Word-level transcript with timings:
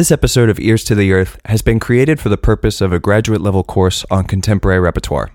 This 0.00 0.10
episode 0.10 0.48
of 0.48 0.58
Ears 0.58 0.82
to 0.84 0.94
the 0.94 1.12
Earth 1.12 1.38
has 1.44 1.60
been 1.60 1.78
created 1.78 2.18
for 2.18 2.30
the 2.30 2.38
purpose 2.38 2.80
of 2.80 2.90
a 2.90 2.98
graduate 2.98 3.42
level 3.42 3.62
course 3.62 4.02
on 4.10 4.24
contemporary 4.24 4.80
repertoire. 4.80 5.28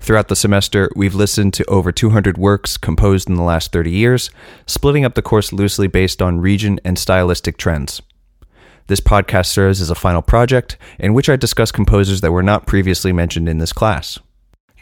Throughout 0.00 0.28
the 0.28 0.36
semester, 0.36 0.90
we've 0.94 1.14
listened 1.14 1.54
to 1.54 1.64
over 1.64 1.90
200 1.90 2.36
works 2.36 2.76
composed 2.76 3.26
in 3.26 3.36
the 3.36 3.42
last 3.42 3.72
30 3.72 3.90
years, 3.90 4.28
splitting 4.66 5.06
up 5.06 5.14
the 5.14 5.22
course 5.22 5.50
loosely 5.50 5.86
based 5.86 6.20
on 6.20 6.42
region 6.42 6.78
and 6.84 6.98
stylistic 6.98 7.56
trends. 7.56 8.02
This 8.86 9.00
podcast 9.00 9.46
serves 9.46 9.80
as 9.80 9.88
a 9.88 9.94
final 9.94 10.20
project 10.20 10.76
in 10.98 11.14
which 11.14 11.30
I 11.30 11.36
discuss 11.36 11.72
composers 11.72 12.20
that 12.20 12.32
were 12.32 12.42
not 12.42 12.66
previously 12.66 13.14
mentioned 13.14 13.48
in 13.48 13.56
this 13.56 13.72
class. 13.72 14.18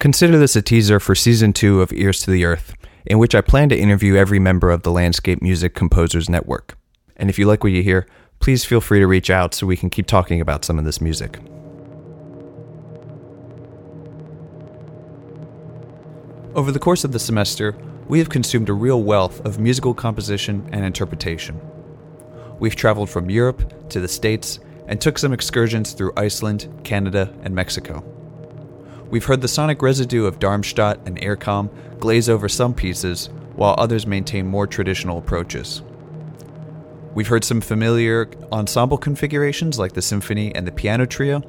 Consider 0.00 0.38
this 0.38 0.56
a 0.56 0.60
teaser 0.60 0.98
for 0.98 1.14
season 1.14 1.52
2 1.52 1.82
of 1.82 1.92
Ears 1.92 2.20
to 2.22 2.32
the 2.32 2.44
Earth, 2.44 2.74
in 3.06 3.20
which 3.20 3.36
I 3.36 3.42
plan 3.42 3.68
to 3.68 3.78
interview 3.78 4.16
every 4.16 4.40
member 4.40 4.72
of 4.72 4.82
the 4.82 4.90
Landscape 4.90 5.40
Music 5.40 5.72
Composers 5.72 6.28
Network. 6.28 6.76
And 7.16 7.30
if 7.30 7.38
you 7.38 7.46
like 7.46 7.62
what 7.62 7.72
you 7.72 7.84
hear, 7.84 8.08
please 8.40 8.64
feel 8.64 8.80
free 8.80 9.00
to 9.00 9.06
reach 9.06 9.30
out 9.30 9.54
so 9.54 9.66
we 9.66 9.76
can 9.76 9.90
keep 9.90 10.06
talking 10.06 10.40
about 10.40 10.64
some 10.64 10.78
of 10.78 10.84
this 10.84 11.00
music. 11.00 11.38
Over 16.54 16.70
the 16.70 16.78
course 16.78 17.02
of 17.02 17.12
the 17.12 17.18
semester, 17.18 17.76
we 18.06 18.18
have 18.18 18.28
consumed 18.28 18.68
a 18.68 18.74
real 18.74 19.02
wealth 19.02 19.44
of 19.44 19.58
musical 19.58 19.94
composition 19.94 20.68
and 20.72 20.84
interpretation. 20.84 21.60
We've 22.60 22.76
traveled 22.76 23.10
from 23.10 23.28
Europe 23.28 23.88
to 23.90 23.98
the 23.98 24.06
States 24.06 24.60
and 24.86 25.00
took 25.00 25.18
some 25.18 25.32
excursions 25.32 25.92
through 25.92 26.12
Iceland, 26.16 26.68
Canada, 26.84 27.34
and 27.42 27.54
Mexico. 27.54 28.04
We've 29.10 29.24
heard 29.24 29.40
the 29.40 29.48
sonic 29.48 29.82
residue 29.82 30.26
of 30.26 30.38
Darmstadt 30.38 31.00
and 31.06 31.20
IRCAM 31.20 31.70
glaze 31.98 32.28
over 32.28 32.48
some 32.48 32.74
pieces, 32.74 33.30
while 33.56 33.74
others 33.78 34.06
maintain 34.06 34.46
more 34.46 34.66
traditional 34.66 35.18
approaches. 35.18 35.82
We've 37.14 37.28
heard 37.28 37.44
some 37.44 37.60
familiar 37.60 38.28
ensemble 38.50 38.98
configurations 38.98 39.78
like 39.78 39.92
the 39.92 40.02
symphony 40.02 40.52
and 40.52 40.66
the 40.66 40.72
piano 40.72 41.06
trio, 41.06 41.42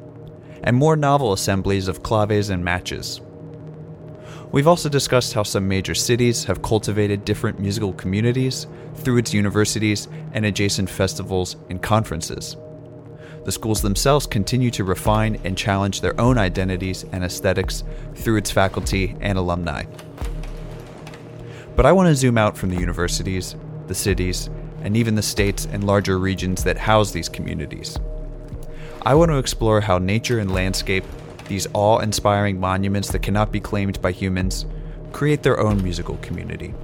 and 0.64 0.78
more 0.78 0.96
novel 0.96 1.34
assemblies 1.34 1.88
of 1.88 2.04
claves 2.04 2.52
and 2.52 2.64
matches. 2.64 3.20
We've 4.52 4.68
also 4.68 4.90
discussed 4.90 5.34
how 5.34 5.42
some 5.42 5.68
major 5.68 5.96
cities 5.96 6.44
have 6.46 6.62
cultivated 6.62 7.26
different 7.26 7.60
musical 7.60 7.94
communities 7.94 8.68
through 8.94 9.18
its 9.18 9.34
universities 9.34 10.08
and 10.34 10.46
adjacent 10.46 10.88
festivals 10.88 11.56
and 11.70 11.82
conferences. 11.82 12.58
The 13.44 13.52
schools 13.52 13.82
themselves 13.82 14.28
continue 14.28 14.70
to 14.72 14.84
refine 14.84 15.42
and 15.44 15.58
challenge 15.58 16.02
their 16.02 16.20
own 16.22 16.38
identities 16.38 17.06
and 17.12 17.24
aesthetics 17.24 17.84
through 18.14 18.38
its 18.38 18.52
faculty 18.52 19.16
and 19.20 19.38
alumni. 19.38 19.86
But 21.76 21.88
I 21.88 21.92
want 21.92 22.08
to 22.08 22.16
zoom 22.16 22.38
out 22.38 22.56
from 22.56 22.70
the 22.70 22.80
universities, 22.80 23.56
the 23.88 23.96
cities, 23.96 24.50
and 24.86 24.96
even 24.96 25.16
the 25.16 25.22
states 25.22 25.68
and 25.72 25.84
larger 25.84 26.20
regions 26.20 26.64
that 26.64 26.78
house 26.78 27.12
these 27.12 27.28
communities. 27.28 27.98
I 29.02 29.16
want 29.16 29.32
to 29.32 29.40
explore 29.40 29.82
how 29.82 29.98
nature 29.98 30.38
and 30.40 30.54
landscape, 30.54 31.04
these 31.48 31.68
awe 31.74 32.00
inspiring 32.00 32.60
monuments 32.60 33.12
that 33.12 33.24
cannot 33.24 33.52
be 33.52 33.60
claimed 33.60 34.00
by 34.02 34.12
humans, 34.12 34.68
create 35.12 35.42
their 35.42 35.60
own 35.60 35.84
musical 35.84 36.18
community. 36.18 36.76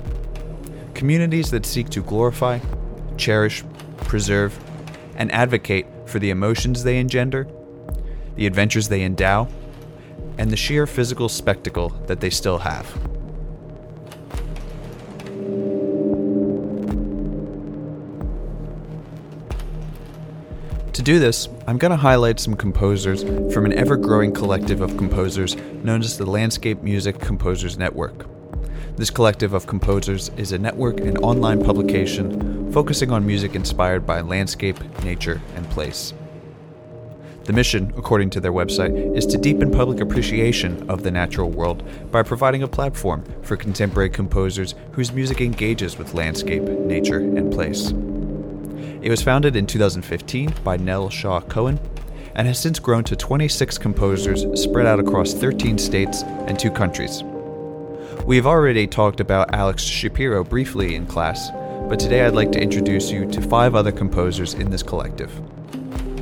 Communities 0.95 1.51
that 1.51 1.65
seek 1.65 1.89
to 1.89 2.01
glorify, 2.01 2.59
cherish, 3.17 3.63
preserve, 3.97 4.59
and 5.15 5.31
advocate 5.31 5.85
for 6.07 6.17
the 6.17 6.31
emotions 6.31 6.83
they 6.83 6.97
engender, 6.97 7.47
the 8.35 8.47
adventures 8.47 8.87
they 8.87 9.03
endow, 9.03 9.47
and 10.39 10.49
the 10.49 10.57
sheer 10.57 10.87
physical 10.87 11.29
spectacle 11.29 11.89
that 12.07 12.19
they 12.19 12.31
still 12.31 12.57
have. 12.57 13.10
To 21.01 21.05
do 21.05 21.17
this, 21.17 21.49
I'm 21.65 21.79
going 21.79 21.89
to 21.89 21.97
highlight 21.97 22.39
some 22.39 22.55
composers 22.55 23.23
from 23.51 23.65
an 23.65 23.73
ever 23.73 23.97
growing 23.97 24.31
collective 24.31 24.81
of 24.81 24.97
composers 24.97 25.55
known 25.83 26.01
as 26.01 26.19
the 26.19 26.27
Landscape 26.27 26.83
Music 26.83 27.19
Composers 27.19 27.75
Network. 27.75 28.27
This 28.97 29.09
collective 29.09 29.55
of 29.55 29.65
composers 29.65 30.29
is 30.37 30.51
a 30.51 30.59
network 30.59 30.99
and 30.99 31.17
online 31.17 31.63
publication 31.63 32.71
focusing 32.71 33.09
on 33.09 33.25
music 33.25 33.55
inspired 33.55 34.05
by 34.05 34.21
landscape, 34.21 34.77
nature, 35.03 35.41
and 35.55 35.67
place. 35.71 36.13
The 37.45 37.53
mission, 37.53 37.91
according 37.97 38.29
to 38.29 38.39
their 38.39 38.53
website, 38.53 39.17
is 39.17 39.25
to 39.25 39.39
deepen 39.39 39.71
public 39.71 40.01
appreciation 40.01 40.87
of 40.87 41.01
the 41.01 41.09
natural 41.09 41.49
world 41.49 41.83
by 42.11 42.21
providing 42.21 42.61
a 42.61 42.67
platform 42.67 43.23
for 43.41 43.57
contemporary 43.57 44.11
composers 44.11 44.75
whose 44.91 45.11
music 45.11 45.41
engages 45.41 45.97
with 45.97 46.13
landscape, 46.13 46.61
nature, 46.61 47.17
and 47.17 47.51
place. 47.51 47.91
It 49.01 49.09
was 49.09 49.21
founded 49.21 49.55
in 49.55 49.65
2015 49.65 50.53
by 50.63 50.77
Nell 50.77 51.09
Shaw 51.09 51.41
Cohen 51.41 51.79
and 52.35 52.47
has 52.47 52.59
since 52.59 52.79
grown 52.79 53.03
to 53.05 53.15
26 53.15 53.77
composers 53.77 54.45
spread 54.61 54.85
out 54.85 54.99
across 54.99 55.33
13 55.33 55.77
states 55.77 56.23
and 56.23 56.57
two 56.57 56.71
countries. 56.71 57.23
We 58.25 58.35
have 58.35 58.45
already 58.45 58.87
talked 58.87 59.19
about 59.19 59.53
Alex 59.53 59.83
Shapiro 59.83 60.43
briefly 60.43 60.95
in 60.95 61.05
class, 61.07 61.49
but 61.89 61.99
today 61.99 62.25
I'd 62.25 62.33
like 62.33 62.51
to 62.51 62.61
introduce 62.61 63.09
you 63.09 63.29
to 63.31 63.41
five 63.41 63.75
other 63.75 63.91
composers 63.91 64.53
in 64.53 64.69
this 64.69 64.83
collective 64.83 65.31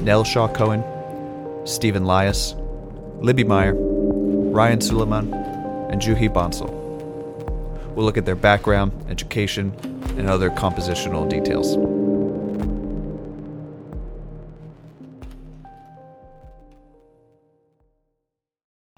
Nell 0.02 0.24
Shaw 0.24 0.48
Cohen, 0.48 0.84
Stephen 1.66 2.06
Lias, 2.06 2.56
Libby 3.20 3.44
Meyer, 3.44 3.76
Ryan 3.76 4.80
Suleiman, 4.80 5.34
and 5.92 6.02
Juhi 6.02 6.30
Bansal. 6.30 6.74
We'll 7.94 8.06
look 8.06 8.18
at 8.18 8.26
their 8.26 8.36
background, 8.36 8.94
education, 9.10 9.74
and 10.18 10.30
other 10.30 10.50
compositional 10.50 11.28
details. 11.30 11.99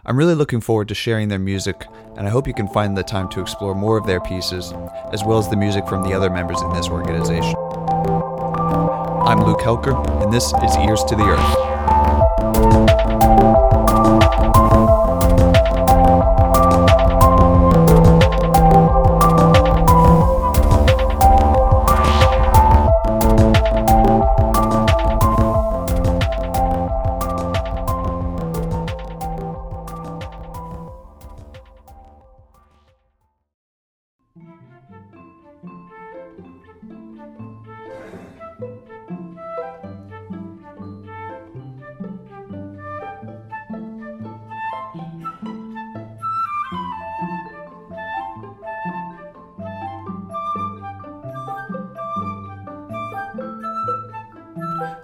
I'm 0.03 0.17
really 0.17 0.33
looking 0.33 0.61
forward 0.61 0.87
to 0.87 0.95
sharing 0.95 1.27
their 1.27 1.37
music, 1.37 1.85
and 2.17 2.27
I 2.27 2.31
hope 2.31 2.47
you 2.47 2.55
can 2.55 2.67
find 2.67 2.97
the 2.97 3.03
time 3.03 3.29
to 3.29 3.39
explore 3.39 3.75
more 3.75 3.97
of 3.97 4.07
their 4.07 4.19
pieces, 4.19 4.73
as 5.11 5.23
well 5.23 5.37
as 5.37 5.47
the 5.47 5.55
music 5.55 5.87
from 5.87 6.01
the 6.01 6.11
other 6.11 6.31
members 6.31 6.59
in 6.63 6.73
this 6.73 6.89
organization. 6.89 7.55
I'm 9.23 9.43
Luke 9.43 9.59
Helker, 9.59 9.93
and 10.23 10.33
this 10.33 10.53
is 10.63 10.75
Ears 10.77 11.03
to 11.03 11.15
the 11.15 11.23
Earth. 11.23 13.60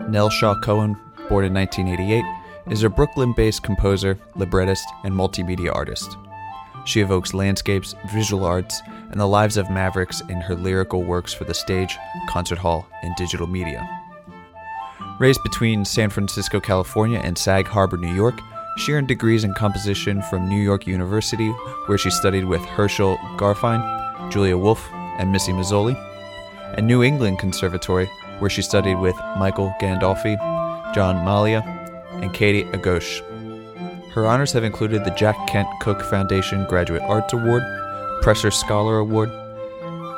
Nell 0.09 0.29
Shaw 0.29 0.59
Cohen, 0.61 0.93
born 1.29 1.45
in 1.45 1.53
1988, 1.53 2.23
is 2.71 2.83
a 2.83 2.89
Brooklyn 2.89 3.33
based 3.35 3.63
composer, 3.63 4.17
librettist, 4.35 4.85
and 5.03 5.13
multimedia 5.13 5.73
artist. 5.73 6.17
She 6.85 7.01
evokes 7.01 7.33
landscapes, 7.33 7.95
visual 8.13 8.45
arts, 8.45 8.81
and 9.11 9.19
the 9.19 9.25
lives 9.25 9.57
of 9.57 9.69
mavericks 9.69 10.21
in 10.29 10.39
her 10.41 10.55
lyrical 10.55 11.03
works 11.03 11.33
for 11.33 11.43
the 11.43 11.53
stage, 11.53 11.97
concert 12.29 12.57
hall, 12.57 12.88
and 13.03 13.15
digital 13.15 13.47
media. 13.47 13.88
Raised 15.19 15.41
between 15.43 15.83
San 15.83 16.09
Francisco, 16.09 16.59
California, 16.59 17.19
and 17.19 17.38
Sag 17.38 17.65
Harbor, 17.65 17.97
New 17.97 18.13
York, 18.13 18.39
she 18.77 18.94
earned 18.94 19.07
degrees 19.07 19.44
in 19.44 19.53
composition 19.56 20.21
from 20.23 20.47
New 20.47 20.62
York 20.62 20.85
University, 20.85 21.50
where 21.88 21.97
she 21.97 22.12
studied 22.12 22.45
with 22.45 22.62
Herschel 22.62 23.18
Garfein, 23.35 24.31
Julia 24.31 24.57
Wolfe, 24.57 24.88
and 25.19 25.31
Missy 25.31 25.51
Mazzoli, 25.51 25.95
and 26.77 26.85
New 26.85 27.01
England 27.01 27.39
Conservatory, 27.39 28.07
where 28.39 28.50
she 28.50 28.62
studied 28.62 28.95
with 28.95 29.16
Michael 29.38 29.74
Gandolfi, 29.81 30.38
John 30.94 31.18
Mallia, 31.25 31.66
and 32.22 32.34
Kati 32.34 32.72
Agócs. 32.72 33.22
Her 34.13 34.25
honors 34.25 34.51
have 34.54 34.63
included 34.63 35.06
the 35.06 35.12
Jack 35.12 35.36
Kent 35.48 35.68
Cooke 35.81 36.01
Foundation 36.01 36.66
Graduate 36.66 37.04
Arts 37.04 37.34
Award, 37.34 37.63
Presser 38.22 38.51
Scholar 38.51 38.98
Award, 38.98 39.30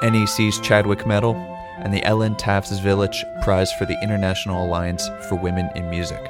NEC's 0.02 0.60
Chadwick 0.62 1.06
Medal, 1.06 1.36
and 1.80 1.94
the 1.94 2.04
Ellen 2.06 2.36
Taaffe 2.36 2.68
Zwilich 2.68 3.24
Prize 3.42 3.72
for 3.74 3.86
the 3.86 3.98
International 4.02 4.66
Alliance 4.66 5.10
for 5.28 5.36
Women 5.36 5.70
in 5.76 5.90
Music. 5.90 6.22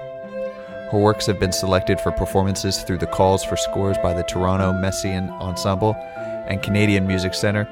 Her 0.92 0.98
works 0.98 1.28
have 1.28 1.40
been 1.40 1.52
selected 1.52 2.00
for 2.00 2.12
performances 2.12 2.82
through 2.82 2.98
the 2.98 3.06
calls 3.08 3.44
for 3.44 3.56
scores 3.56 3.98
by 4.02 4.14
the 4.14 4.24
Toronto 4.24 4.72
Messiaen 4.72 5.30
Ensemble 5.40 5.94
and 6.48 6.64
Canadian 6.64 7.06
Music 7.06 7.36
Centre 7.36 7.68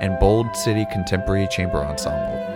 and 0.00 0.18
Bold 0.18 0.46
City 0.56 0.84
Contemporary 0.90 1.46
Chamber 1.46 1.78
Ensemble. 1.78 2.55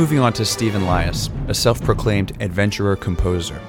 Moving 0.00 0.20
on 0.20 0.32
to 0.32 0.46
Stephen 0.46 0.86
Lias, 0.86 1.28
a 1.48 1.52
self 1.52 1.82
proclaimed 1.82 2.32
adventurer 2.40 2.96
composer. 2.96 3.60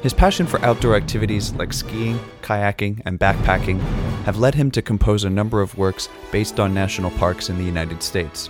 His 0.00 0.14
passion 0.14 0.46
for 0.46 0.58
outdoor 0.64 0.96
activities 0.96 1.52
like 1.52 1.74
skiing, 1.74 2.18
kayaking, 2.40 3.02
and 3.04 3.20
backpacking 3.20 3.80
have 4.24 4.38
led 4.38 4.54
him 4.54 4.70
to 4.70 4.80
compose 4.80 5.24
a 5.24 5.28
number 5.28 5.60
of 5.60 5.76
works 5.76 6.08
based 6.32 6.58
on 6.58 6.72
national 6.72 7.10
parks 7.10 7.50
in 7.50 7.58
the 7.58 7.64
United 7.64 8.02
States. 8.02 8.48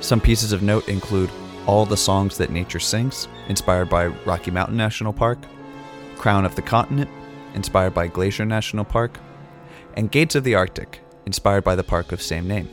Some 0.00 0.18
pieces 0.18 0.52
of 0.52 0.62
note 0.62 0.88
include 0.88 1.28
All 1.66 1.84
the 1.84 1.94
Songs 1.94 2.38
That 2.38 2.48
Nature 2.48 2.80
Sings, 2.80 3.28
inspired 3.50 3.90
by 3.90 4.06
Rocky 4.24 4.50
Mountain 4.50 4.78
National 4.78 5.12
Park, 5.12 5.40
Crown 6.16 6.46
of 6.46 6.56
the 6.56 6.62
Continent, 6.62 7.10
inspired 7.52 7.92
by 7.92 8.06
Glacier 8.06 8.46
National 8.46 8.86
Park, 8.86 9.18
and 9.92 10.10
Gates 10.10 10.36
of 10.36 10.42
the 10.42 10.54
Arctic, 10.54 11.00
inspired 11.26 11.64
by 11.64 11.76
the 11.76 11.84
park 11.84 12.12
of 12.12 12.22
same 12.22 12.48
name. 12.48 12.70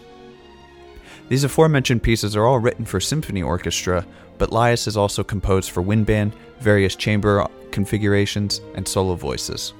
These 1.29 1.43
aforementioned 1.43 2.03
pieces 2.03 2.35
are 2.35 2.45
all 2.45 2.59
written 2.59 2.85
for 2.85 2.99
symphony 2.99 3.41
orchestra, 3.41 4.05
but 4.37 4.51
Lias 4.51 4.85
has 4.85 4.97
also 4.97 5.23
composed 5.23 5.71
for 5.71 5.81
wind 5.81 6.05
band, 6.05 6.33
various 6.59 6.95
chamber 6.95 7.47
configurations, 7.71 8.61
and 8.75 8.87
solo 8.87 9.15
voices. 9.15 9.73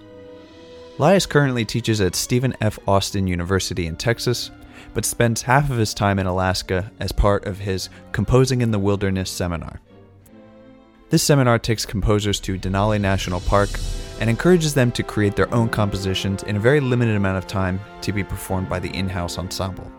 Lias 0.97 1.25
currently 1.25 1.65
teaches 1.65 2.01
at 2.01 2.15
Stephen 2.15 2.55
F. 2.61 2.77
Austin 2.87 3.27
University 3.27 3.87
in 3.87 3.95
Texas, 3.95 4.51
but 4.93 5.05
spends 5.05 5.41
half 5.41 5.69
of 5.69 5.77
his 5.77 5.93
time 5.93 6.19
in 6.19 6.27
Alaska 6.27 6.91
as 6.99 7.11
part 7.11 7.45
of 7.45 7.59
his 7.59 7.89
Composing 8.11 8.61
in 8.61 8.71
the 8.71 8.79
Wilderness 8.79 9.29
seminar. 9.29 9.79
This 11.09 11.23
seminar 11.23 11.59
takes 11.59 11.85
composers 11.85 12.39
to 12.41 12.57
Denali 12.57 12.99
National 12.99 13.39
Park 13.41 13.69
and 14.19 14.29
encourages 14.29 14.73
them 14.73 14.91
to 14.93 15.03
create 15.03 15.35
their 15.35 15.53
own 15.53 15.69
compositions 15.69 16.43
in 16.43 16.55
a 16.55 16.59
very 16.59 16.79
limited 16.79 17.15
amount 17.15 17.37
of 17.37 17.47
time 17.47 17.79
to 18.01 18.11
be 18.11 18.23
performed 18.23 18.69
by 18.69 18.79
the 18.79 18.89
in 18.95 19.09
house 19.09 19.37
ensemble. 19.37 19.91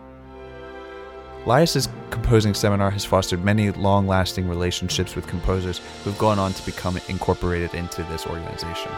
Lias's 1.45 1.87
composing 2.09 2.55
seminar 2.55 2.89
has 2.89 3.05
fostered 3.05 3.43
many 3.43 3.69
long 3.69 4.07
lasting 4.07 4.47
relationships 4.49 5.15
with 5.15 5.27
composers 5.27 5.79
who 6.03 6.09
have 6.09 6.17
gone 6.17 6.39
on 6.39 6.53
to 6.53 6.65
become 6.65 6.99
incorporated 7.07 7.75
into 7.75 8.01
this 8.03 8.25
organization. 8.25 8.91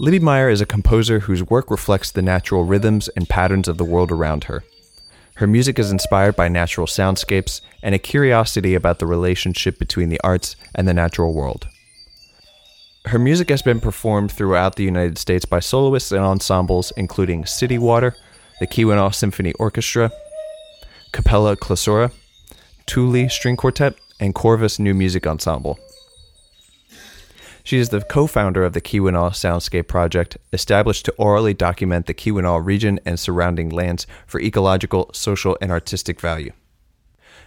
Libby 0.00 0.20
Meyer 0.20 0.48
is 0.48 0.60
a 0.60 0.66
composer 0.66 1.18
whose 1.18 1.42
work 1.42 1.72
reflects 1.72 2.12
the 2.12 2.22
natural 2.22 2.64
rhythms 2.64 3.08
and 3.16 3.28
patterns 3.28 3.66
of 3.66 3.78
the 3.78 3.84
world 3.84 4.12
around 4.12 4.44
her. 4.44 4.62
Her 5.34 5.48
music 5.48 5.76
is 5.76 5.90
inspired 5.90 6.36
by 6.36 6.46
natural 6.46 6.86
soundscapes 6.86 7.60
and 7.82 7.96
a 7.96 7.98
curiosity 7.98 8.76
about 8.76 9.00
the 9.00 9.08
relationship 9.08 9.76
between 9.76 10.08
the 10.08 10.20
arts 10.22 10.54
and 10.72 10.86
the 10.86 10.94
natural 10.94 11.34
world. 11.34 11.66
Her 13.06 13.18
music 13.18 13.48
has 13.48 13.60
been 13.60 13.80
performed 13.80 14.30
throughout 14.30 14.76
the 14.76 14.84
United 14.84 15.18
States 15.18 15.44
by 15.44 15.58
soloists 15.58 16.12
and 16.12 16.22
ensembles 16.22 16.92
including 16.96 17.44
City 17.44 17.76
Water, 17.76 18.14
the 18.60 18.68
Keweenaw 18.68 19.12
Symphony 19.12 19.52
Orchestra, 19.54 20.12
Cappella 21.10 21.56
Clausura, 21.56 22.12
Thule 22.86 23.28
String 23.28 23.56
Quartet, 23.56 23.96
and 24.20 24.32
Corvus 24.32 24.78
New 24.78 24.94
Music 24.94 25.26
Ensemble. 25.26 25.76
She 27.68 27.76
is 27.76 27.90
the 27.90 28.00
co 28.00 28.26
founder 28.26 28.64
of 28.64 28.72
the 28.72 28.80
Keweenaw 28.80 29.32
Soundscape 29.32 29.88
Project, 29.88 30.38
established 30.54 31.04
to 31.04 31.12
orally 31.18 31.52
document 31.52 32.06
the 32.06 32.14
Keweenaw 32.14 32.64
region 32.64 32.98
and 33.04 33.20
surrounding 33.20 33.68
lands 33.68 34.06
for 34.26 34.40
ecological, 34.40 35.10
social, 35.12 35.58
and 35.60 35.70
artistic 35.70 36.18
value. 36.18 36.52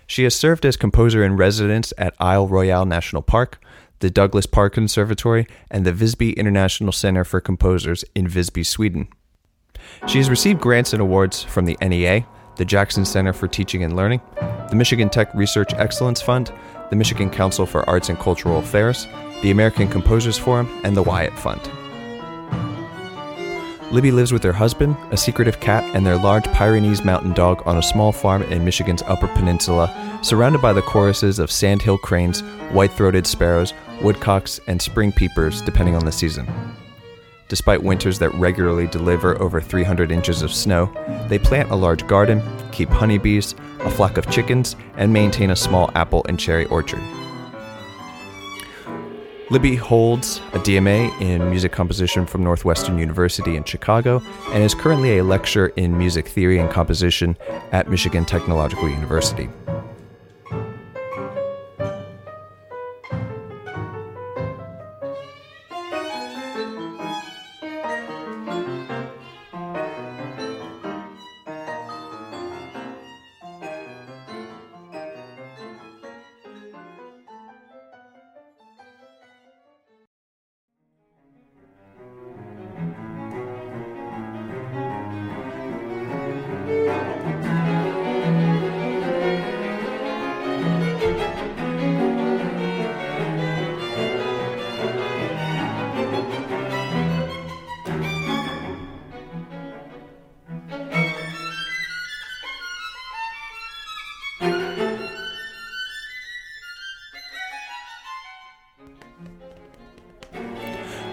She 0.06 0.24
has 0.26 0.36
served 0.36 0.64
as 0.64 0.78
composer 0.78 1.24
in 1.24 1.38
residence 1.38 1.92
at 1.98 2.14
Isle 2.20 2.48
Royale 2.48 2.86
National 2.86 3.24
Park, 3.24 3.60
the 3.98 4.12
Douglas 4.12 4.46
Park 4.46 4.76
Conservatory, 4.76 5.48
and 5.72 5.88
the 5.88 5.92
Visby 5.92 6.34
International 6.34 6.92
Center 6.92 7.24
for 7.24 7.42
Composers 7.42 8.06
in 8.14 8.28
Visby, 8.28 8.64
Sweden. 8.64 9.08
She 10.06 10.20
has 10.20 10.30
received 10.30 10.62
grants 10.62 10.94
and 10.94 11.02
awards 11.02 11.42
from 11.42 11.66
the 11.66 11.80
NEA, 11.82 12.28
the 12.58 12.66
Jackson 12.66 13.06
Center 13.06 13.34
for 13.34 13.48
Teaching 13.48 13.84
and 13.84 13.96
Learning, 13.96 14.22
the 14.70 14.76
Michigan 14.76 15.10
Tech 15.10 15.34
Research 15.34 15.74
Excellence 15.74 16.22
Fund, 16.22 16.54
the 16.92 16.96
Michigan 16.96 17.30
Council 17.30 17.66
for 17.66 17.90
Arts 17.90 18.10
and 18.10 18.20
Cultural 18.20 18.60
Affairs, 18.60 19.08
the 19.42 19.50
American 19.50 19.88
Composers 19.88 20.38
Forum, 20.38 20.70
and 20.84 20.96
the 20.96 21.02
Wyatt 21.02 21.34
Fund. 21.40 21.62
Libby 23.92 24.12
lives 24.12 24.32
with 24.32 24.44
her 24.44 24.54
husband, 24.54 24.96
a 25.10 25.18
secretive 25.18 25.60
cat, 25.60 25.84
and 25.96 26.06
their 26.06 26.18
large 26.18 26.46
Pyrenees 26.54 27.04
mountain 27.04 27.34
dog 27.34 27.64
on 27.66 27.78
a 27.78 27.84
small 27.84 28.12
farm 28.12 28.44
in 28.44 28.64
Michigan's 28.64 29.02
Upper 29.04 29.28
Peninsula, 29.30 30.20
surrounded 30.22 30.62
by 30.62 30.74
the 30.74 30.82
choruses 30.82 31.40
of 31.40 31.52
sandhill 31.52 31.98
cranes, 31.98 32.42
white 32.72 32.92
throated 32.92 33.26
sparrows, 33.26 33.74
woodcocks, 34.02 34.60
and 34.68 34.82
spring 34.82 35.12
peepers, 35.12 35.62
depending 35.62 35.96
on 35.96 36.06
the 36.06 36.12
season. 36.12 36.48
Despite 37.52 37.84
winters 37.84 38.18
that 38.20 38.34
regularly 38.36 38.88
deliver 38.88 39.38
over 39.42 39.60
300 39.60 40.10
inches 40.10 40.42
of 40.42 40.54
snow, 40.54 40.90
they 41.28 41.38
plant 41.38 41.70
a 41.70 41.76
large 41.76 42.08
garden, 42.08 42.42
keep 42.72 42.88
honeybees, 42.88 43.56
a 43.82 43.92
flock 43.92 44.16
of 44.16 44.32
chickens, 44.32 44.78
and 44.96 45.12
maintain 45.12 45.52
a 45.52 45.56
small 45.58 45.92
apple 45.94 46.26
and 46.30 46.40
cherry 46.40 46.64
orchard. 46.68 47.02
Libby 49.50 49.76
holds 49.76 50.38
a 50.54 50.60
DMA 50.60 51.12
in 51.20 51.50
music 51.50 51.74
composition 51.74 52.26
from 52.26 52.42
Northwestern 52.42 52.98
University 52.98 53.58
in 53.58 53.66
Chicago 53.66 54.22
and 54.52 54.64
is 54.64 54.74
currently 54.74 55.18
a 55.18 55.24
lecturer 55.26 55.74
in 55.76 55.98
music 55.98 56.30
theory 56.30 56.58
and 56.58 56.72
composition 56.72 57.38
at 57.74 57.90
Michigan 57.90 58.24
Technological 58.24 58.88
University. 58.88 59.50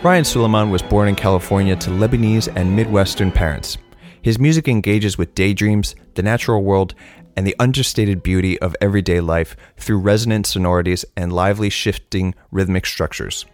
Ryan 0.09 0.25
Suleiman 0.25 0.71
was 0.71 0.81
born 0.81 1.07
in 1.07 1.15
California 1.15 1.77
to 1.77 1.91
Lebanese 1.91 2.50
and 2.57 2.75
Midwestern 2.75 3.31
parents. 3.31 3.77
His 4.23 4.38
music 4.38 4.67
engages 4.67 5.19
with 5.19 5.35
daydreams, 5.35 5.95
the 6.15 6.23
natural 6.23 6.65
world, 6.65 6.95
and 7.37 7.47
the 7.47 7.55
understated 7.59 8.23
beauty 8.23 8.59
of 8.61 8.75
everyday 8.81 9.21
life 9.21 9.55
through 9.77 9.99
resonant 9.99 10.47
sonorities 10.47 11.05
and 11.15 11.31
lively 11.31 11.69
shifting 11.69 12.35
rhythmic 12.50 12.87
structures. 12.87 13.45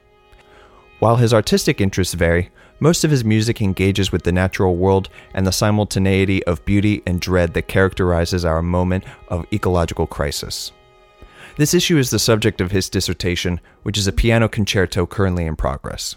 While 1.01 1.17
his 1.17 1.35
artistic 1.35 1.81
interests 1.81 2.15
vary, 2.15 2.51
most 2.79 3.03
of 3.03 3.11
his 3.11 3.25
music 3.25 3.61
engages 3.61 4.13
with 4.13 4.23
the 4.23 4.31
natural 4.31 4.77
world 4.77 5.09
and 5.35 5.45
the 5.45 5.51
simultaneity 5.51 6.45
of 6.45 6.65
beauty 6.65 7.03
and 7.05 7.21
dread 7.21 7.55
that 7.55 7.67
characterizes 7.67 8.45
our 8.45 8.63
moment 8.63 9.03
of 9.27 9.45
ecological 9.53 10.07
crisis. 10.07 10.71
This 11.57 11.75
issue 11.75 11.99
is 11.99 12.11
the 12.11 12.21
subject 12.21 12.61
of 12.61 12.71
his 12.71 12.89
dissertation, 12.89 13.59
which 13.83 13.99
is 13.99 14.07
a 14.07 14.13
piano 14.13 14.49
concerto 14.49 15.05
currently 15.05 15.47
in 15.47 15.57
progress. 15.57 16.15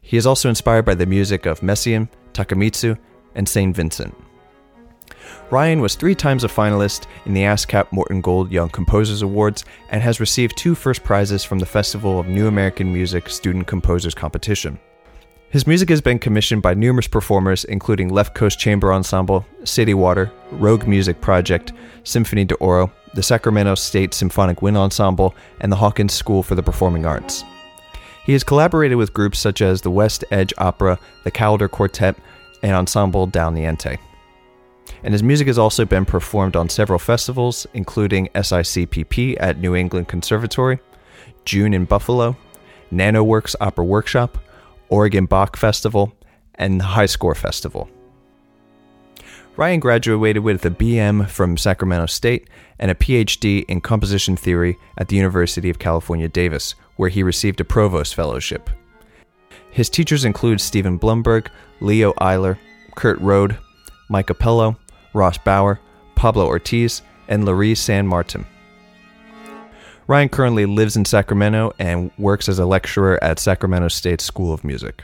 He 0.00 0.16
is 0.16 0.26
also 0.26 0.48
inspired 0.48 0.84
by 0.84 0.94
the 0.94 1.06
music 1.06 1.46
of 1.46 1.60
Messiaen, 1.60 2.08
Takemitsu, 2.32 2.98
and 3.34 3.48
St. 3.48 3.74
Vincent. 3.74 4.14
Ryan 5.50 5.80
was 5.80 5.94
three 5.94 6.14
times 6.14 6.42
a 6.42 6.48
finalist 6.48 7.06
in 7.26 7.34
the 7.34 7.42
ASCAP 7.42 7.92
Morton 7.92 8.20
Gould 8.20 8.50
Young 8.50 8.70
Composers 8.70 9.22
Awards 9.22 9.64
and 9.90 10.02
has 10.02 10.20
received 10.20 10.56
two 10.56 10.74
first 10.74 11.04
prizes 11.04 11.44
from 11.44 11.58
the 11.58 11.66
Festival 11.66 12.18
of 12.18 12.26
New 12.26 12.48
American 12.48 12.92
Music 12.92 13.28
Student 13.28 13.66
Composers 13.66 14.14
Competition. 14.14 14.78
His 15.50 15.68
music 15.68 15.88
has 15.90 16.00
been 16.00 16.18
commissioned 16.18 16.62
by 16.62 16.74
numerous 16.74 17.06
performers, 17.06 17.64
including 17.64 18.08
Left 18.08 18.34
Coast 18.34 18.58
Chamber 18.58 18.92
Ensemble, 18.92 19.46
City 19.62 19.94
Water, 19.94 20.32
Rogue 20.50 20.88
Music 20.88 21.20
Project, 21.20 21.72
Symphony 22.02 22.44
de 22.44 22.56
Oro, 22.56 22.90
the 23.14 23.22
Sacramento 23.22 23.76
State 23.76 24.14
Symphonic 24.14 24.62
Wind 24.62 24.76
Ensemble, 24.76 25.32
and 25.60 25.70
the 25.70 25.76
Hawkins 25.76 26.12
School 26.12 26.42
for 26.42 26.56
the 26.56 26.62
Performing 26.62 27.06
Arts. 27.06 27.44
He 28.24 28.32
has 28.32 28.42
collaborated 28.42 28.96
with 28.96 29.12
groups 29.12 29.38
such 29.38 29.60
as 29.60 29.82
the 29.82 29.90
West 29.90 30.24
Edge 30.30 30.52
Opera, 30.56 30.98
the 31.24 31.30
Calder 31.30 31.68
Quartet, 31.68 32.16
and 32.62 32.72
Ensemble 32.72 33.26
Dal 33.26 33.52
Niente. 33.52 33.98
And 35.02 35.12
his 35.12 35.22
music 35.22 35.46
has 35.46 35.58
also 35.58 35.84
been 35.84 36.06
performed 36.06 36.56
on 36.56 36.70
several 36.70 36.98
festivals, 36.98 37.66
including 37.74 38.28
SICPP 38.34 39.36
at 39.38 39.58
New 39.58 39.74
England 39.74 40.08
Conservatory, 40.08 40.78
June 41.44 41.74
in 41.74 41.84
Buffalo, 41.84 42.36
NanoWorks 42.90 43.54
Opera 43.60 43.84
Workshop, 43.84 44.38
Oregon 44.88 45.26
Bach 45.26 45.56
Festival, 45.56 46.14
and 46.54 46.80
the 46.80 46.84
High 46.84 47.06
Score 47.06 47.34
Festival. 47.34 47.90
Ryan 49.56 49.80
graduated 49.80 50.42
with 50.42 50.64
a 50.64 50.70
BM 50.70 51.28
from 51.28 51.56
Sacramento 51.56 52.06
State 52.06 52.48
and 52.78 52.90
a 52.90 52.94
PhD 52.94 53.64
in 53.66 53.80
composition 53.80 54.36
theory 54.36 54.76
at 54.98 55.08
the 55.08 55.16
University 55.16 55.70
of 55.70 55.78
California, 55.78 56.28
Davis, 56.28 56.74
where 56.96 57.08
he 57.08 57.22
received 57.22 57.60
a 57.60 57.64
Provost 57.64 58.14
Fellowship. 58.14 58.70
His 59.70 59.90
teachers 59.90 60.24
include 60.24 60.60
Stephen 60.60 60.98
Blumberg, 60.98 61.48
Leo 61.80 62.12
Eylar, 62.14 62.58
Kurt 62.94 63.18
Rohde, 63.20 63.58
Mika 64.08 64.34
Pelo, 64.34 64.76
Ross 65.12 65.38
Bauer, 65.38 65.80
Pablo 66.14 66.46
Ortiz, 66.46 67.02
and 67.28 67.44
Laurie 67.44 67.74
San 67.74 68.06
Martin. 68.06 68.46
Ryan 70.06 70.28
currently 70.28 70.66
lives 70.66 70.96
in 70.96 71.04
Sacramento 71.04 71.72
and 71.78 72.10
works 72.18 72.48
as 72.48 72.58
a 72.58 72.66
lecturer 72.66 73.22
at 73.24 73.38
Sacramento 73.38 73.88
State 73.88 74.20
School 74.20 74.52
of 74.52 74.62
Music. 74.62 75.02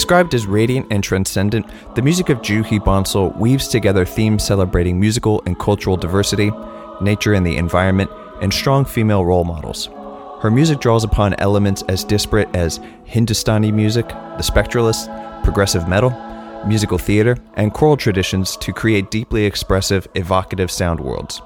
Described 0.00 0.32
as 0.32 0.46
radiant 0.46 0.86
and 0.90 1.04
transcendent, 1.04 1.66
the 1.94 2.00
music 2.00 2.30
of 2.30 2.38
Juhi 2.38 2.80
Bansal 2.80 3.36
weaves 3.36 3.68
together 3.68 4.06
themes 4.06 4.42
celebrating 4.42 4.98
musical 4.98 5.42
and 5.44 5.58
cultural 5.58 5.98
diversity, 5.98 6.50
nature 7.02 7.34
and 7.34 7.46
the 7.46 7.58
environment, 7.58 8.10
and 8.40 8.50
strong 8.50 8.86
female 8.86 9.26
role 9.26 9.44
models. 9.44 9.90
Her 10.40 10.50
music 10.50 10.80
draws 10.80 11.04
upon 11.04 11.34
elements 11.34 11.82
as 11.86 12.02
disparate 12.02 12.48
as 12.56 12.80
Hindustani 13.04 13.70
music, 13.72 14.08
the 14.08 14.42
spectralists, 14.42 15.04
progressive 15.44 15.86
metal, 15.86 16.12
musical 16.66 16.96
theater, 16.96 17.36
and 17.52 17.74
choral 17.74 17.98
traditions 17.98 18.56
to 18.56 18.72
create 18.72 19.10
deeply 19.10 19.44
expressive, 19.44 20.08
evocative 20.14 20.70
sound 20.70 20.98
worlds. 21.00 21.42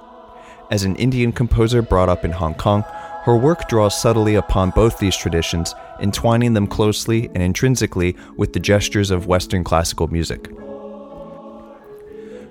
As 0.70 0.84
an 0.84 0.94
Indian 0.94 1.32
composer 1.32 1.82
brought 1.82 2.08
up 2.08 2.24
in 2.24 2.30
Hong 2.30 2.54
Kong, 2.54 2.84
her 3.24 3.36
work 3.36 3.68
draws 3.68 3.98
subtly 3.98 4.34
upon 4.34 4.68
both 4.70 4.98
these 4.98 5.16
traditions, 5.16 5.74
entwining 5.98 6.52
them 6.52 6.66
closely 6.66 7.28
and 7.28 7.42
intrinsically 7.42 8.14
with 8.36 8.52
the 8.52 8.60
gestures 8.60 9.10
of 9.10 9.26
Western 9.26 9.64
classical 9.64 10.08
music. 10.08 10.50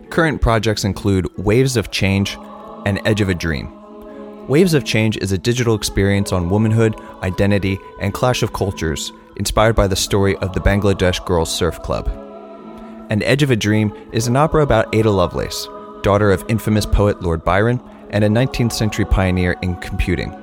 Current 0.09 0.41
projects 0.41 0.83
include 0.83 1.37
Waves 1.37 1.77
of 1.77 1.91
Change 1.91 2.37
and 2.87 2.99
Edge 3.05 3.21
of 3.21 3.29
a 3.29 3.35
Dream. 3.35 3.71
Waves 4.47 4.73
of 4.73 4.83
Change 4.83 5.15
is 5.17 5.31
a 5.31 5.37
digital 5.37 5.75
experience 5.75 6.31
on 6.31 6.49
womanhood, 6.49 6.99
identity, 7.21 7.77
and 8.01 8.11
clash 8.11 8.41
of 8.41 8.53
cultures, 8.53 9.11
inspired 9.35 9.75
by 9.75 9.87
the 9.87 9.95
story 9.95 10.35
of 10.37 10.53
the 10.53 10.59
Bangladesh 10.59 11.23
Girls 11.25 11.55
Surf 11.55 11.81
Club. 11.83 12.09
And 13.11 13.21
Edge 13.23 13.43
of 13.43 13.51
a 13.51 13.55
Dream 13.55 13.95
is 14.11 14.27
an 14.27 14.35
opera 14.35 14.63
about 14.63 14.93
Ada 14.93 15.11
Lovelace, 15.11 15.67
daughter 16.01 16.31
of 16.31 16.43
infamous 16.47 16.87
poet 16.87 17.21
Lord 17.21 17.43
Byron 17.43 17.79
and 18.09 18.23
a 18.23 18.29
19th 18.29 18.73
century 18.73 19.05
pioneer 19.05 19.55
in 19.61 19.75
computing. 19.75 20.42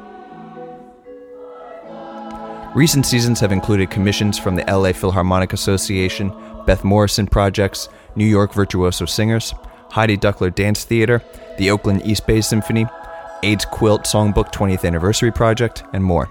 Recent 2.74 3.04
seasons 3.04 3.40
have 3.40 3.50
included 3.50 3.90
commissions 3.90 4.38
from 4.38 4.54
the 4.54 4.62
LA 4.62 4.92
Philharmonic 4.92 5.52
Association, 5.52 6.32
Beth 6.66 6.84
Morrison 6.84 7.26
Projects, 7.26 7.88
New 8.14 8.24
York 8.24 8.54
Virtuoso 8.54 9.06
Singers, 9.06 9.52
Heidi 9.90 10.16
Duckler 10.16 10.54
Dance 10.54 10.84
Theater, 10.84 11.20
the 11.58 11.68
Oakland 11.72 12.06
East 12.06 12.28
Bay 12.28 12.40
Symphony, 12.40 12.86
AIDS 13.42 13.64
Quilt 13.64 14.04
Songbook 14.04 14.52
20th 14.52 14.84
Anniversary 14.84 15.32
Project, 15.32 15.82
and 15.92 16.04
more. 16.04 16.26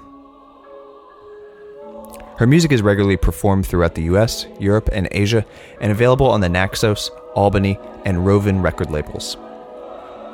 Her 2.38 2.48
music 2.48 2.72
is 2.72 2.81
regularly 2.81 3.17
performed 3.17 3.65
throughout 3.65 3.96
the 3.96 4.03
US, 4.03 4.46
Europe, 4.62 4.88
and 4.93 5.10
Asia, 5.12 5.46
and 5.81 5.91
available 5.91 6.27
on 6.27 6.39
the 6.39 6.48
Naxos, 6.48 7.12
Albany, 7.36 7.77
and 8.05 8.25
Rovin 8.25 8.62
record 8.62 8.89
labels. 8.89 9.36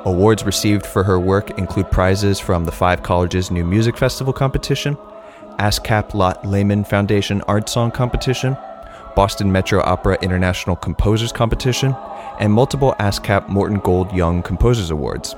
Awards 0.06 0.44
received 0.44 0.86
for 0.86 1.04
her 1.04 1.20
work 1.20 1.58
include 1.58 1.90
prizes 1.90 2.40
from 2.40 2.66
the 2.66 2.72
Five 2.72 3.02
Colleges 3.02 3.50
New 3.50 3.66
Music 3.66 3.98
Festival 3.98 4.34
competition, 4.34 4.96
ASCAP 5.58 6.14
Lotte 6.14 6.46
Lehmann 6.46 6.84
Foundation 6.84 7.42
Art 7.44 7.70
Song 7.70 7.92
Competition, 7.92 8.58
Boston 9.16 9.52
Metro 9.52 9.82
Opera 9.82 10.18
International 10.22 10.76
Composers 10.76 11.32
Competition, 11.32 11.96
and 12.40 12.52
multiple 12.52 12.96
ASCAP 13.00 13.48
Morton 13.48 13.80
Gould 13.80 14.12
Young 14.12 14.44
Composers 14.44 14.92
Awards. 14.92 15.36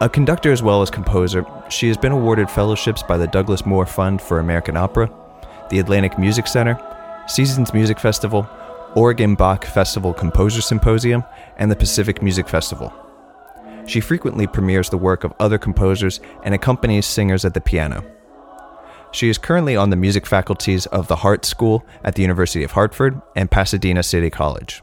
A 0.00 0.08
conductor 0.12 0.52
as 0.52 0.62
well 0.62 0.82
as 0.82 0.90
composer, 0.90 1.46
she 1.68 1.88
has 1.88 1.96
been 1.96 2.12
awarded 2.12 2.50
fellowships 2.50 3.02
by 3.02 3.16
the 3.16 3.28
Douglas 3.28 3.64
Moore 3.64 3.86
Fund 3.86 4.20
for 4.20 4.40
American 4.40 4.76
Opera, 4.76 5.10
the 5.70 5.78
Atlantic 5.78 6.18
Music 6.18 6.46
Center, 6.46 6.78
Seasons 7.28 7.72
Music 7.72 7.98
Festival, 7.98 8.48
Oregon 8.94 9.34
Bach 9.34 9.64
Festival 9.64 10.12
Composer 10.12 10.60
Symposium, 10.60 11.24
and 11.56 11.70
the 11.70 11.76
Pacific 11.76 12.20
Music 12.20 12.48
Festival. 12.48 12.92
She 13.86 14.00
frequently 14.00 14.46
premieres 14.46 14.88
the 14.88 14.96
work 14.96 15.24
of 15.24 15.34
other 15.38 15.58
composers 15.58 16.20
and 16.44 16.54
accompanies 16.54 17.04
singers 17.04 17.44
at 17.44 17.52
the 17.52 17.60
piano. 17.60 18.04
She 19.10 19.28
is 19.28 19.36
currently 19.36 19.76
on 19.76 19.90
the 19.90 19.96
music 19.96 20.24
faculties 20.24 20.86
of 20.86 21.08
the 21.08 21.16
Hart 21.16 21.44
School 21.44 21.84
at 22.02 22.14
the 22.14 22.22
University 22.22 22.64
of 22.64 22.70
Hartford 22.70 23.20
and 23.36 23.50
Pasadena 23.50 24.02
City 24.02 24.30
College. 24.30 24.82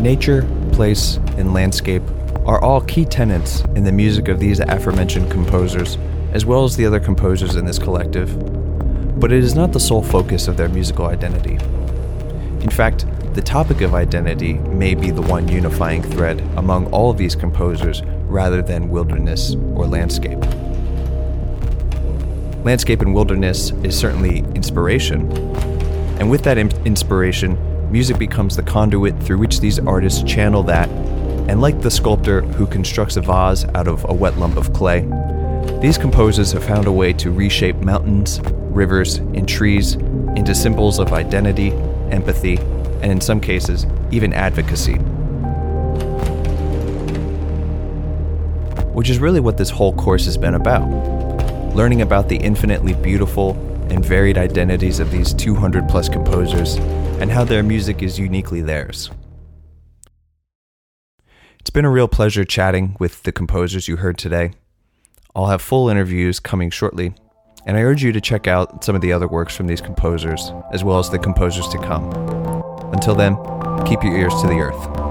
Nature, 0.00 0.42
place, 0.72 1.16
and 1.38 1.54
landscape 1.54 2.02
are 2.46 2.60
all 2.60 2.82
key 2.82 3.06
tenets 3.06 3.62
in 3.74 3.84
the 3.84 3.92
music 3.92 4.28
of 4.28 4.38
these 4.38 4.60
aforementioned 4.60 5.30
composers, 5.30 5.96
as 6.32 6.44
well 6.44 6.64
as 6.64 6.76
the 6.76 6.84
other 6.84 7.00
composers 7.00 7.56
in 7.56 7.64
this 7.64 7.78
collective. 7.78 8.28
But 9.18 9.32
it 9.32 9.42
is 9.42 9.54
not 9.54 9.72
the 9.72 9.80
sole 9.80 10.02
focus 10.02 10.46
of 10.46 10.56
their 10.58 10.68
musical 10.68 11.06
identity. 11.06 11.54
In 12.62 12.68
fact, 12.68 13.06
the 13.34 13.40
topic 13.40 13.80
of 13.80 13.94
identity 13.94 14.54
may 14.54 14.94
be 14.94 15.10
the 15.10 15.22
one 15.22 15.48
unifying 15.48 16.02
thread 16.02 16.40
among 16.56 16.86
all 16.88 17.10
of 17.10 17.16
these 17.16 17.34
composers 17.34 18.02
rather 18.26 18.60
than 18.60 18.90
wilderness 18.90 19.54
or 19.74 19.86
landscape. 19.86 20.38
Landscape 22.62 23.00
and 23.00 23.14
wilderness 23.14 23.70
is 23.82 23.98
certainly 23.98 24.38
inspiration, 24.54 25.30
and 26.18 26.30
with 26.30 26.42
that 26.44 26.58
inspiration, 26.58 27.58
music 27.90 28.18
becomes 28.18 28.56
the 28.56 28.62
conduit 28.62 29.18
through 29.22 29.38
which 29.38 29.60
these 29.60 29.78
artists 29.78 30.22
channel 30.22 30.62
that 30.62 30.88
and 31.48 31.60
like 31.60 31.80
the 31.80 31.90
sculptor 31.90 32.42
who 32.42 32.66
constructs 32.66 33.16
a 33.16 33.20
vase 33.20 33.64
out 33.74 33.88
of 33.88 34.04
a 34.08 34.14
wet 34.14 34.38
lump 34.38 34.56
of 34.56 34.72
clay, 34.72 35.00
these 35.80 35.98
composers 35.98 36.52
have 36.52 36.64
found 36.64 36.86
a 36.86 36.92
way 36.92 37.12
to 37.12 37.30
reshape 37.30 37.76
mountains, 37.76 38.40
rivers, 38.70 39.16
and 39.16 39.48
trees 39.48 39.94
into 40.36 40.54
symbols 40.54 40.98
of 40.98 41.12
identity, 41.12 41.70
empathy, 42.10 42.56
and 43.02 43.12
in 43.12 43.20
some 43.20 43.40
cases, 43.40 43.86
even 44.10 44.32
advocacy. 44.32 44.94
Which 48.94 49.10
is 49.10 49.18
really 49.18 49.40
what 49.40 49.56
this 49.56 49.70
whole 49.70 49.92
course 49.92 50.24
has 50.24 50.38
been 50.38 50.54
about 50.54 50.84
learning 51.74 52.02
about 52.02 52.28
the 52.28 52.36
infinitely 52.36 52.94
beautiful 52.94 53.52
and 53.90 54.04
varied 54.04 54.38
identities 54.38 55.00
of 55.00 55.10
these 55.10 55.34
200 55.34 55.88
plus 55.88 56.08
composers 56.08 56.76
and 57.20 57.30
how 57.30 57.44
their 57.44 57.64
music 57.64 58.00
is 58.00 58.18
uniquely 58.18 58.62
theirs. 58.62 59.10
It's 61.64 61.70
been 61.70 61.86
a 61.86 61.90
real 61.90 62.08
pleasure 62.08 62.44
chatting 62.44 62.94
with 63.00 63.22
the 63.22 63.32
composers 63.32 63.88
you 63.88 63.96
heard 63.96 64.18
today. 64.18 64.50
I'll 65.34 65.46
have 65.46 65.62
full 65.62 65.88
interviews 65.88 66.38
coming 66.38 66.68
shortly, 66.68 67.14
and 67.64 67.78
I 67.78 67.80
urge 67.80 68.02
you 68.02 68.12
to 68.12 68.20
check 68.20 68.46
out 68.46 68.84
some 68.84 68.94
of 68.94 69.00
the 69.00 69.14
other 69.14 69.26
works 69.26 69.56
from 69.56 69.66
these 69.66 69.80
composers, 69.80 70.52
as 70.74 70.84
well 70.84 70.98
as 70.98 71.08
the 71.08 71.18
composers 71.18 71.66
to 71.68 71.78
come. 71.78 72.12
Until 72.92 73.14
then, 73.14 73.36
keep 73.86 74.04
your 74.04 74.14
ears 74.14 74.34
to 74.42 74.46
the 74.46 74.58
earth. 74.60 75.04